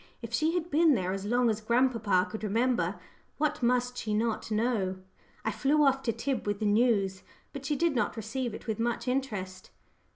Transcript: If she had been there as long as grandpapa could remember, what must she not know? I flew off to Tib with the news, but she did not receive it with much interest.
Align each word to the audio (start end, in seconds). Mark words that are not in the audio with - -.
If 0.23 0.33
she 0.33 0.55
had 0.55 0.71
been 0.71 0.95
there 0.95 1.11
as 1.11 1.25
long 1.25 1.47
as 1.51 1.61
grandpapa 1.61 2.27
could 2.31 2.43
remember, 2.43 2.95
what 3.37 3.61
must 3.61 3.99
she 3.99 4.15
not 4.15 4.49
know? 4.49 4.97
I 5.45 5.51
flew 5.51 5.83
off 5.83 6.01
to 6.01 6.11
Tib 6.11 6.47
with 6.47 6.57
the 6.59 6.65
news, 6.65 7.21
but 7.53 7.67
she 7.67 7.75
did 7.75 7.93
not 7.93 8.17
receive 8.17 8.55
it 8.55 8.65
with 8.65 8.79
much 8.79 9.07
interest. 9.07 9.69